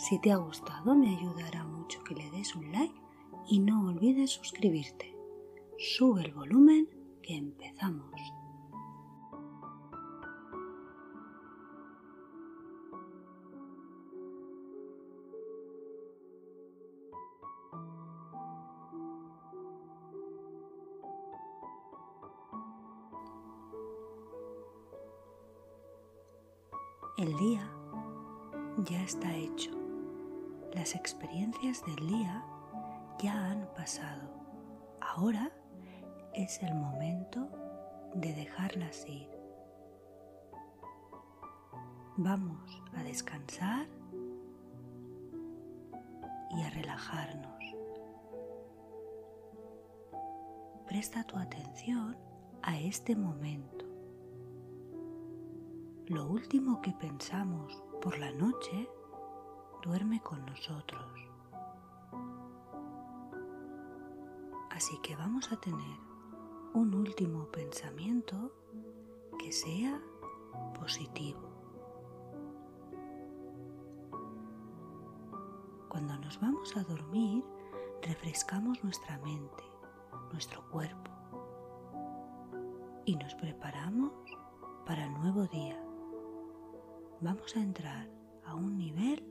[0.00, 2.98] Si te ha gustado me ayudará mucho que le des un like
[3.46, 5.14] y no olvides suscribirte.
[5.76, 6.88] Sube el volumen
[7.22, 8.18] que empezamos.
[35.00, 35.50] Ahora
[36.32, 37.48] es el momento
[38.14, 39.28] de dejarlas ir.
[42.16, 43.88] Vamos a descansar
[46.50, 47.64] y a relajarnos.
[50.86, 52.16] Presta tu atención
[52.62, 53.86] a este momento.
[56.06, 58.88] Lo último que pensamos por la noche
[59.82, 61.29] duerme con nosotros.
[64.80, 65.98] Así que vamos a tener
[66.72, 68.50] un último pensamiento
[69.38, 70.00] que sea
[70.80, 71.38] positivo.
[75.90, 77.44] Cuando nos vamos a dormir,
[78.00, 79.62] refrescamos nuestra mente,
[80.32, 81.10] nuestro cuerpo
[83.04, 84.12] y nos preparamos
[84.86, 85.78] para el nuevo día.
[87.20, 88.08] Vamos a entrar
[88.46, 89.22] a un nivel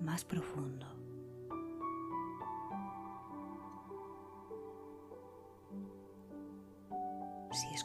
[0.00, 0.97] más profundo.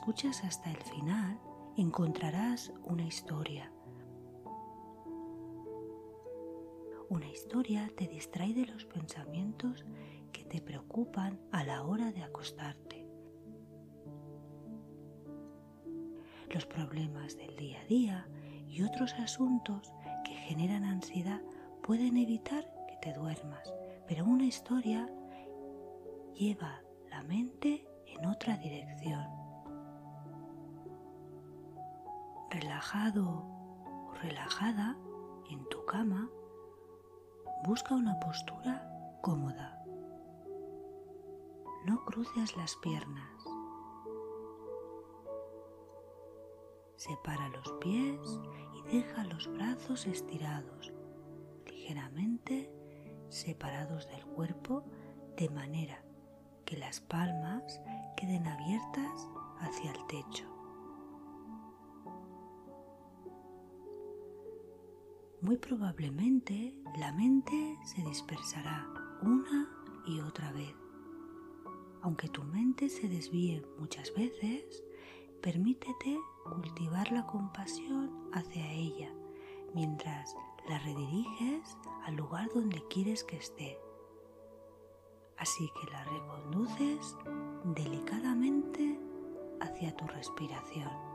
[0.04, 1.40] Escuchas hasta el final,
[1.78, 3.72] encontrarás una historia.
[7.08, 9.86] Una historia te distrae de los pensamientos
[10.34, 13.08] que te preocupan a la hora de acostarte.
[16.50, 18.28] Los problemas del día a día
[18.68, 19.94] y otros asuntos
[20.26, 21.42] que generan ansiedad
[21.82, 23.74] pueden evitar que te duermas,
[24.06, 25.10] pero una historia
[26.36, 29.43] lleva la mente en otra dirección.
[32.54, 34.96] Relajado o relajada
[35.50, 36.30] en tu cama,
[37.66, 38.88] busca una postura
[39.24, 39.84] cómoda.
[41.88, 43.44] No cruces las piernas.
[46.96, 48.40] Separa los pies
[48.76, 50.94] y deja los brazos estirados
[51.66, 52.72] ligeramente
[53.30, 54.84] separados del cuerpo
[55.38, 56.04] de manera
[56.66, 57.82] que las palmas
[58.16, 59.28] queden abiertas
[59.60, 60.53] hacia el techo.
[65.44, 68.88] Muy probablemente la mente se dispersará
[69.22, 69.70] una
[70.08, 70.74] y otra vez.
[72.02, 74.86] Aunque tu mente se desvíe muchas veces,
[75.42, 79.14] permítete cultivar la compasión hacia ella
[79.74, 80.34] mientras
[80.70, 83.78] la rediriges al lugar donde quieres que esté.
[85.38, 87.18] Así que la reconduces
[87.66, 88.98] delicadamente
[89.60, 91.13] hacia tu respiración.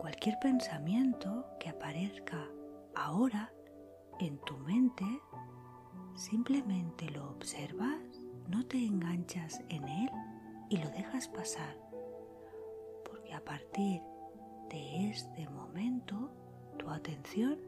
[0.00, 2.48] Cualquier pensamiento que aparezca
[2.94, 3.52] ahora
[4.18, 5.04] en tu mente,
[6.14, 8.00] simplemente lo observas,
[8.48, 10.10] no te enganchas en él
[10.70, 11.76] y lo dejas pasar,
[13.04, 14.00] porque a partir
[14.70, 16.32] de este momento
[16.78, 17.58] tu atención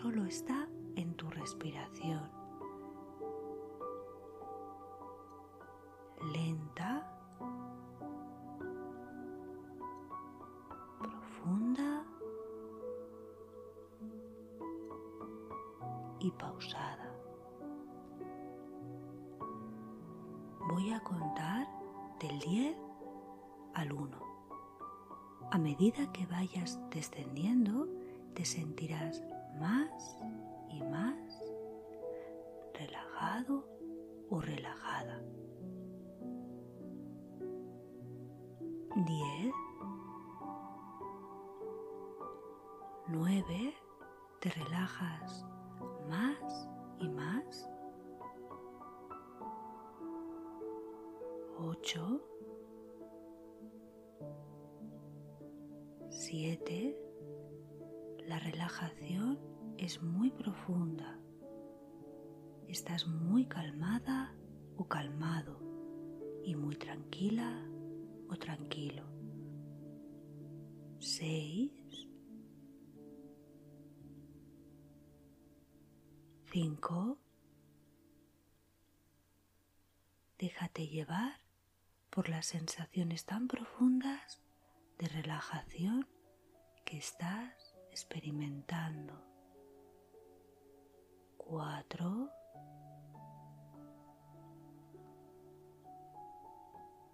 [0.00, 2.37] solo está en tu respiración.
[16.20, 17.12] Y pausada.
[20.68, 21.66] Voy a contar
[22.20, 22.76] del 10
[23.74, 24.28] al 1.
[25.50, 27.88] A medida que vayas descendiendo,
[28.34, 29.22] te sentirás
[29.58, 30.18] más
[30.68, 31.16] y más
[32.74, 33.66] relajado
[34.30, 35.22] o relajada.
[51.88, 52.20] 8,
[56.10, 56.98] 7.
[58.26, 59.38] La relajación
[59.78, 61.18] es muy profunda.
[62.68, 64.36] Estás muy calmada
[64.76, 65.62] o calmado
[66.44, 67.66] y muy tranquila
[68.28, 69.04] o tranquilo.
[70.98, 72.06] Seis.
[76.52, 77.16] Cinco.
[80.38, 81.47] Déjate llevar
[82.18, 84.42] por las sensaciones tan profundas
[84.98, 86.04] de relajación
[86.84, 89.14] que estás experimentando.
[91.36, 92.28] Cuatro.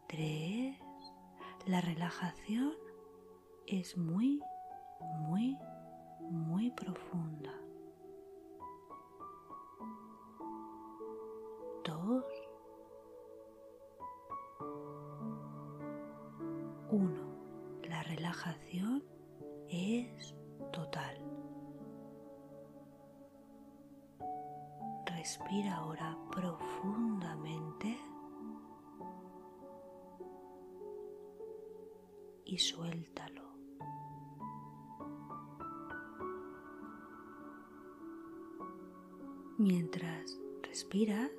[0.09, 0.79] Tres.
[1.67, 2.73] La relajación
[3.67, 4.41] es muy,
[5.19, 5.59] muy,
[6.31, 7.53] muy profunda.
[11.85, 12.25] Dos.
[16.95, 17.81] Uno.
[17.89, 19.03] La relajación
[19.69, 20.33] es
[20.73, 21.19] total.
[25.05, 27.99] Respira ahora profundamente
[32.45, 33.43] y suéltalo.
[39.59, 41.33] Mientras respiras,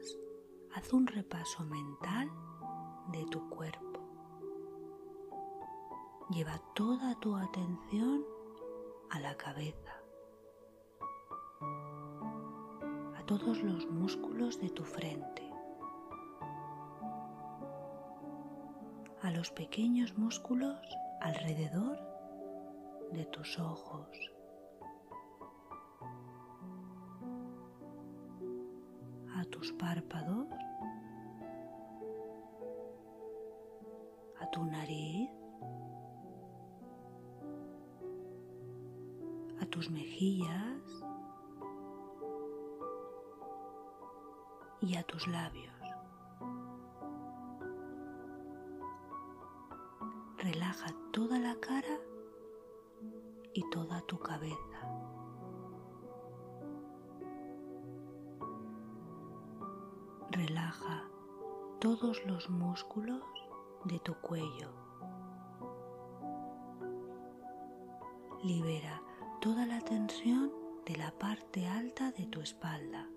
[0.73, 2.29] haz un repaso mental
[3.13, 3.84] de tu cuerpo.
[6.29, 8.25] Lleva toda tu atención
[9.11, 9.93] a la cabeza,
[13.15, 15.47] a todos los músculos de tu frente,
[19.21, 20.79] a los pequeños músculos
[21.21, 21.99] alrededor
[23.11, 24.09] de tus ojos.
[29.37, 30.47] a tus párpados,
[34.39, 35.29] a tu nariz,
[39.75, 41.03] tus mejillas
[44.79, 45.75] y a tus labios.
[50.37, 51.99] Relaja toda la cara
[53.53, 54.55] y toda tu cabeza.
[60.31, 61.03] Relaja
[61.81, 63.23] todos los músculos
[63.83, 64.69] de tu cuello.
[68.41, 69.01] Libera
[69.45, 70.51] toda la tensión
[70.87, 73.07] de la parte alta de tu espalda.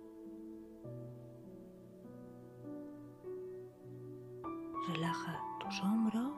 [4.88, 6.34] Relaja tus hombros.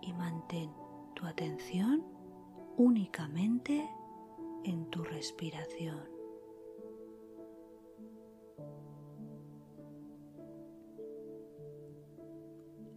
[0.00, 0.72] Y mantén
[1.14, 2.04] tu atención
[2.76, 3.88] únicamente
[4.64, 6.10] en tu respiración.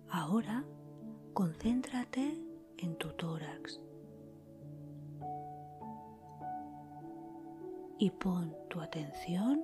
[0.10, 0.66] Ahora
[1.36, 2.34] concéntrate
[2.78, 3.82] en tu tórax
[8.00, 9.62] y pon tu atención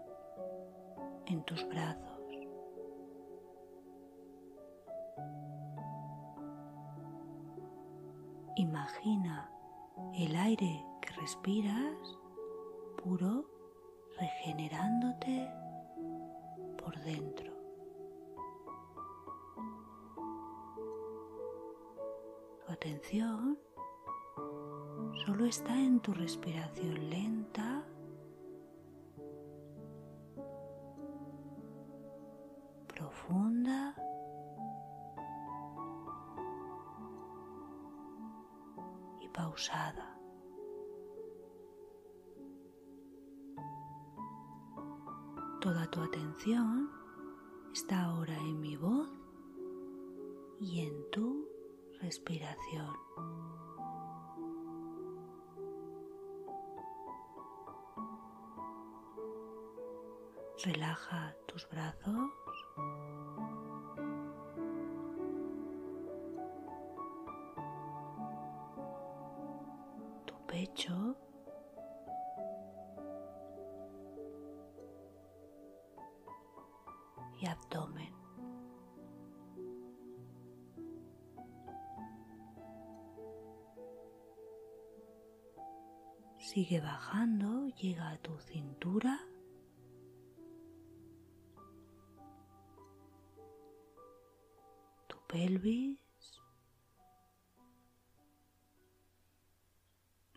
[1.27, 2.19] en tus brazos.
[8.57, 9.49] Imagina
[10.15, 12.17] el aire que respiras
[13.01, 13.45] puro
[14.19, 15.49] regenerándote
[16.77, 17.50] por dentro.
[22.81, 23.59] Atención.
[25.23, 27.85] Solo está en tu respiración lenta.
[32.87, 33.95] Profunda.
[39.19, 40.17] Y pausada.
[45.61, 46.89] Toda tu atención
[47.71, 49.07] está ahora en mi voz
[50.59, 51.50] y en tu
[52.01, 52.95] respiración.
[60.63, 62.29] Relaja tus brazos.
[70.25, 71.15] Tu pecho.
[86.51, 89.17] Sigue bajando, llega a tu cintura.
[95.07, 96.01] Tu pelvis.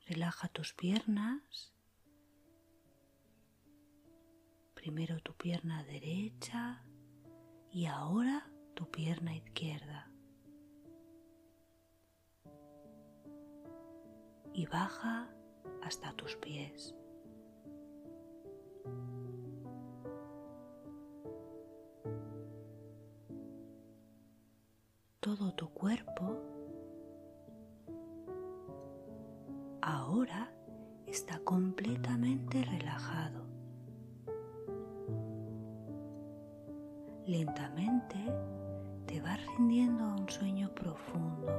[0.06, 1.75] Relaja tus piernas.
[4.76, 6.85] Primero tu pierna derecha
[7.73, 10.14] y ahora tu pierna izquierda.
[14.54, 15.28] y baja
[15.85, 16.95] hasta tus pies.
[25.21, 26.38] Todo tu cuerpo
[29.81, 30.50] ahora
[31.07, 33.45] está completamente relajado.
[37.26, 38.19] Lentamente
[39.07, 41.50] te vas rindiendo a un sueño profundo,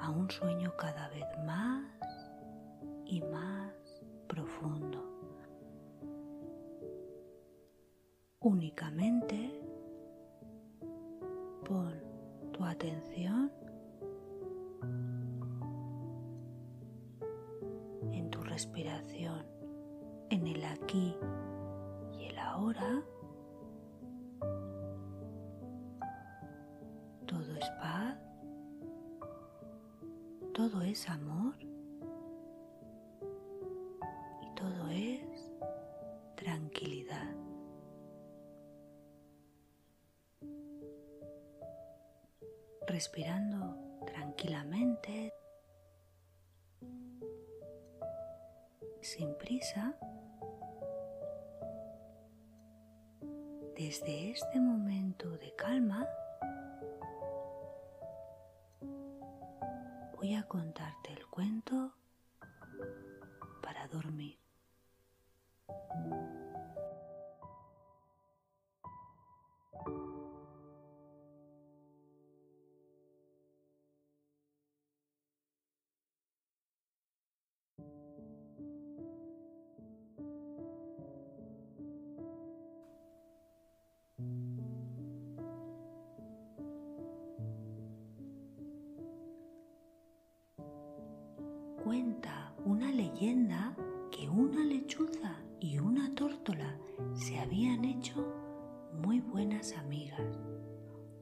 [0.00, 1.97] a un sueño cada vez más
[3.08, 3.72] y más
[4.28, 5.02] profundo.
[8.40, 9.50] Únicamente
[11.64, 11.94] pon
[12.52, 13.50] tu atención
[18.12, 19.44] en tu respiración,
[20.30, 21.16] en el aquí
[22.12, 23.02] y el ahora.
[27.26, 28.18] Todo es paz,
[30.52, 31.27] todo es amor
[42.98, 43.76] Respirando
[44.06, 45.32] tranquilamente,
[49.00, 49.96] sin prisa,
[53.76, 56.08] desde este momento de calma,
[60.16, 61.94] voy a contarte el cuento
[63.62, 64.47] para dormir.
[99.30, 100.38] Buenas amigas.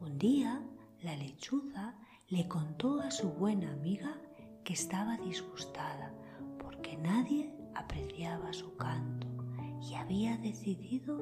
[0.00, 0.62] Un día
[1.02, 1.94] la lechuza
[2.28, 4.16] le contó a su buena amiga
[4.64, 6.14] que estaba disgustada
[6.58, 9.26] porque nadie apreciaba su canto
[9.82, 11.20] y había decidido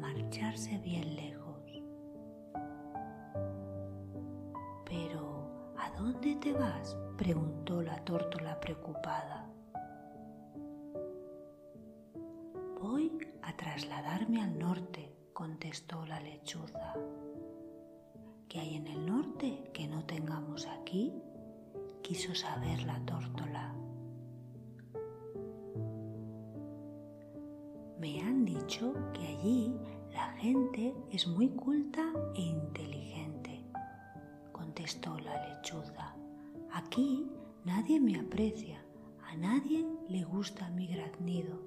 [0.00, 1.82] marcharse bien lejos.
[4.84, 6.96] Pero, ¿a dónde te vas?
[7.16, 9.48] preguntó la tórtola preocupada.
[12.80, 15.11] Voy a trasladarme al norte,
[15.42, 16.94] contestó la lechuza.
[18.48, 21.12] ¿Qué hay en el norte que no tengamos aquí?
[22.00, 23.74] quiso saber la tórtola.
[27.98, 29.74] Me han dicho que allí
[30.12, 32.04] la gente es muy culta
[32.36, 33.64] e inteligente,
[34.52, 36.14] contestó la lechuza.
[36.72, 37.26] Aquí
[37.64, 38.80] nadie me aprecia,
[39.28, 41.58] a nadie le gusta mi graznido.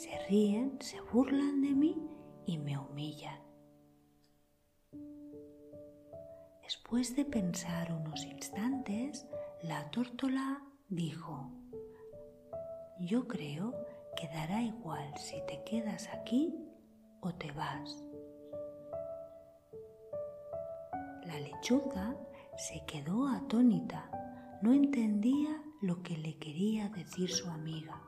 [0.00, 1.94] Se ríen, se burlan de mí
[2.46, 3.38] y me humillan.
[6.62, 9.26] Después de pensar unos instantes,
[9.60, 11.50] la tórtola dijo,
[13.00, 13.74] yo creo
[14.16, 16.54] que dará igual si te quedas aquí
[17.20, 18.02] o te vas.
[21.26, 22.16] La lechuza
[22.56, 24.10] se quedó atónita,
[24.62, 28.00] no entendía lo que le quería decir su amiga.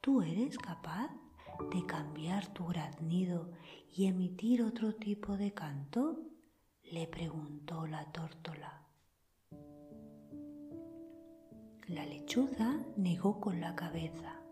[0.00, 1.10] ¿Tú eres capaz
[1.72, 3.50] de cambiar tu graznido
[3.94, 6.18] y emitir otro tipo de canto?
[6.90, 8.82] le preguntó la tórtola.
[11.88, 14.42] La lechuza negó con la cabeza.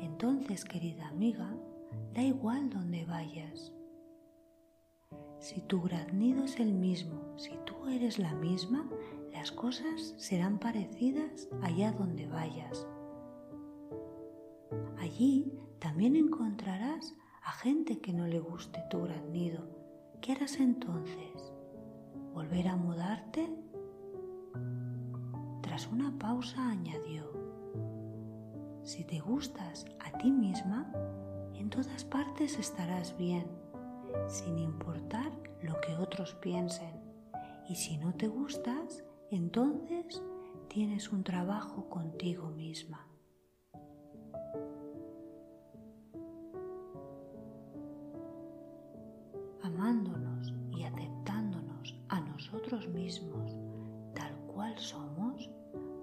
[0.00, 1.56] Entonces, querida amiga,
[2.12, 3.72] da igual donde vayas.
[5.38, 8.88] Si tu graznido es el mismo, si tú eres la misma,
[9.32, 12.86] las cosas serán parecidas allá donde vayas.
[14.98, 19.66] Allí también encontrarás a gente que no le guste tu graznido.
[20.20, 21.52] ¿Qué harás entonces?
[22.32, 23.48] ¿Volver a mudarte?
[25.62, 27.32] Tras una pausa añadió,
[28.84, 30.92] si te gustas a ti misma,
[31.54, 33.46] en todas partes estarás bien,
[34.28, 37.00] sin importar lo que otros piensen.
[37.68, 40.22] Y si no te gustas, entonces
[40.68, 43.06] tienes un trabajo contigo misma.
[49.62, 53.56] Amándonos y aceptándonos a nosotros mismos
[54.14, 55.50] tal cual somos,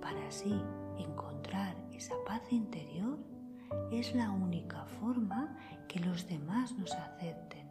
[0.02, 0.60] para así
[0.98, 3.20] encontrar esa paz interior
[3.92, 5.56] es la única forma
[5.88, 7.70] que los demás nos acepten.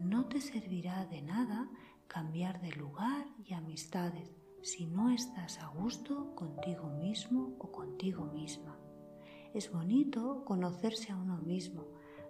[0.00, 1.68] no te servirá de nada
[2.06, 8.78] cambiar de lugar y amistades si no estás a gusto contigo mismo o contigo misma.
[9.54, 11.86] Es bonito conocerse a uno mismo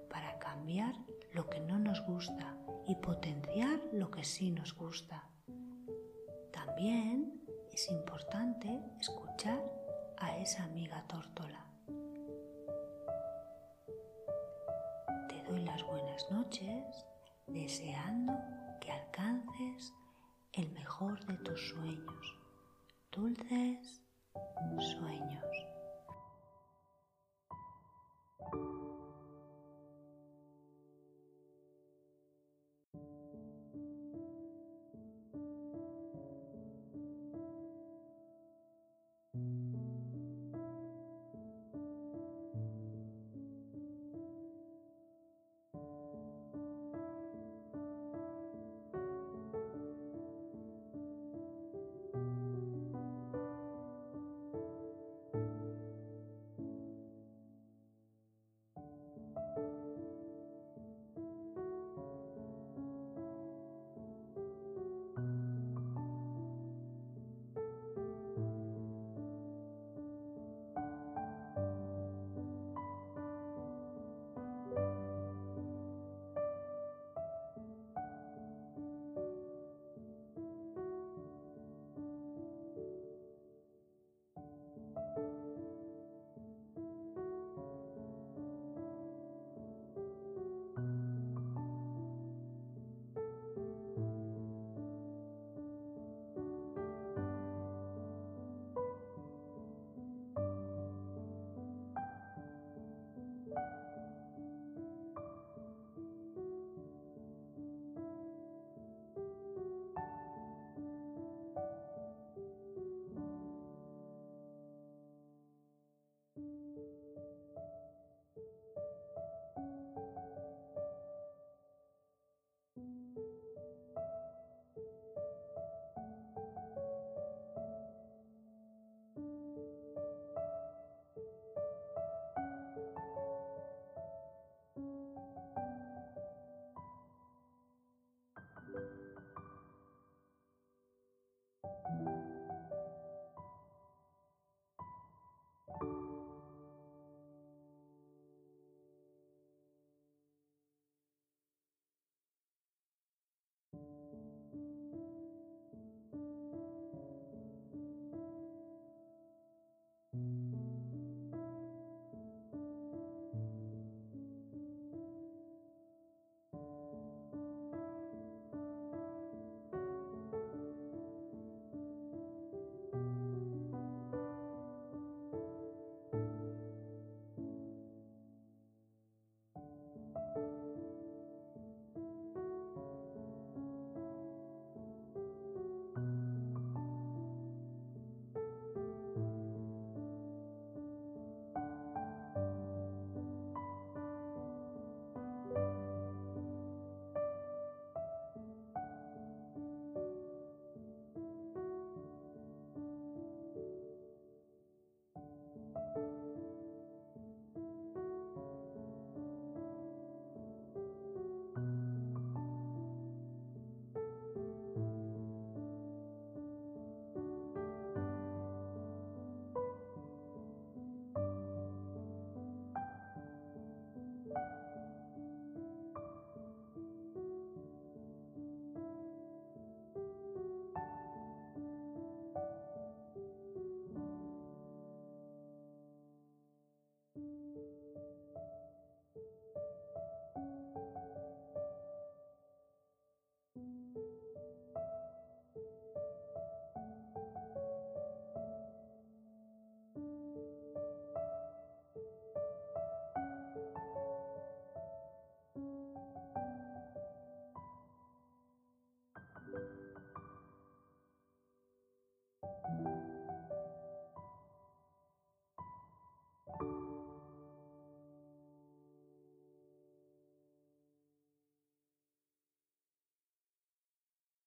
[0.09, 0.95] para cambiar
[1.33, 2.57] lo que no nos gusta
[2.87, 5.29] y potenciar lo que sí nos gusta.
[6.53, 7.43] También
[7.73, 9.63] es importante escuchar
[10.19, 11.67] a esa amiga tórtola.
[15.29, 17.07] Te doy las buenas noches
[17.47, 18.33] deseando
[18.81, 19.93] que alcances
[20.57, 22.35] el mejor de tus sueños,
[23.13, 24.01] dulces
[24.99, 25.76] sueños.